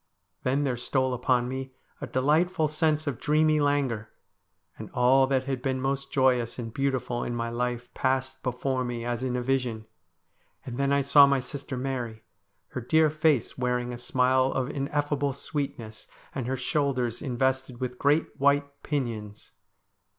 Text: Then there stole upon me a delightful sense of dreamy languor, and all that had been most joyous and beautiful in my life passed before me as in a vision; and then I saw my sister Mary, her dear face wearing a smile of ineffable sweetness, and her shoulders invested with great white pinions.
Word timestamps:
Then 0.41 0.63
there 0.63 0.77
stole 0.77 1.13
upon 1.13 1.47
me 1.47 1.73
a 2.01 2.07
delightful 2.07 2.67
sense 2.67 3.05
of 3.05 3.19
dreamy 3.19 3.59
languor, 3.59 4.09
and 4.75 4.89
all 4.95 5.27
that 5.27 5.43
had 5.43 5.61
been 5.61 5.79
most 5.79 6.11
joyous 6.11 6.57
and 6.57 6.73
beautiful 6.73 7.23
in 7.23 7.35
my 7.35 7.49
life 7.51 7.93
passed 7.93 8.41
before 8.41 8.83
me 8.83 9.05
as 9.05 9.21
in 9.21 9.35
a 9.35 9.43
vision; 9.43 9.85
and 10.65 10.79
then 10.79 10.91
I 10.91 11.01
saw 11.03 11.27
my 11.27 11.39
sister 11.39 11.77
Mary, 11.77 12.23
her 12.69 12.81
dear 12.81 13.11
face 13.11 13.59
wearing 13.59 13.93
a 13.93 13.97
smile 13.99 14.51
of 14.51 14.71
ineffable 14.71 15.33
sweetness, 15.33 16.07
and 16.33 16.47
her 16.47 16.57
shoulders 16.57 17.21
invested 17.21 17.79
with 17.79 17.99
great 17.99 18.25
white 18.39 18.81
pinions. 18.81 19.51